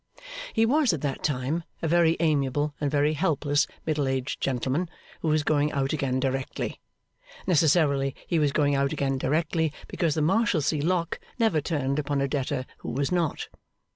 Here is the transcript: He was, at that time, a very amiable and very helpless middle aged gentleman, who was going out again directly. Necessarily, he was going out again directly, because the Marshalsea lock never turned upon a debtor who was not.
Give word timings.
He 0.51 0.65
was, 0.65 0.93
at 0.93 1.01
that 1.01 1.21
time, 1.21 1.63
a 1.83 1.87
very 1.87 2.17
amiable 2.19 2.73
and 2.81 2.89
very 2.89 3.13
helpless 3.13 3.67
middle 3.85 4.07
aged 4.07 4.41
gentleman, 4.41 4.89
who 5.21 5.27
was 5.27 5.43
going 5.43 5.71
out 5.73 5.93
again 5.93 6.19
directly. 6.19 6.81
Necessarily, 7.45 8.15
he 8.25 8.39
was 8.39 8.51
going 8.51 8.73
out 8.73 8.91
again 8.93 9.19
directly, 9.19 9.71
because 9.87 10.15
the 10.15 10.23
Marshalsea 10.23 10.81
lock 10.83 11.19
never 11.37 11.61
turned 11.61 11.99
upon 11.99 12.19
a 12.19 12.27
debtor 12.27 12.65
who 12.79 12.89
was 12.89 13.11
not. 13.11 13.47